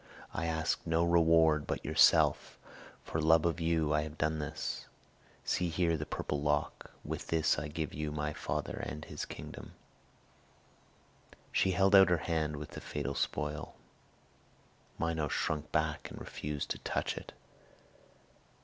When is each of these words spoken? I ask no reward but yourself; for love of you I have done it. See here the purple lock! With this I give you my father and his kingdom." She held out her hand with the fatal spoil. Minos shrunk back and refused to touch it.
I 0.33 0.47
ask 0.47 0.79
no 0.83 1.03
reward 1.05 1.67
but 1.67 1.85
yourself; 1.85 2.57
for 3.03 3.21
love 3.21 3.45
of 3.45 3.59
you 3.59 3.93
I 3.93 4.01
have 4.01 4.17
done 4.17 4.41
it. 4.41 4.87
See 5.45 5.69
here 5.69 5.95
the 5.95 6.07
purple 6.07 6.41
lock! 6.41 6.89
With 7.05 7.27
this 7.27 7.59
I 7.59 7.67
give 7.67 7.93
you 7.93 8.11
my 8.11 8.33
father 8.33 8.77
and 8.77 9.05
his 9.05 9.25
kingdom." 9.25 9.73
She 11.51 11.73
held 11.73 11.93
out 11.93 12.09
her 12.09 12.17
hand 12.17 12.55
with 12.55 12.71
the 12.71 12.81
fatal 12.81 13.13
spoil. 13.13 13.75
Minos 14.97 15.33
shrunk 15.33 15.71
back 15.71 16.09
and 16.09 16.19
refused 16.19 16.71
to 16.71 16.79
touch 16.79 17.15
it. 17.15 17.33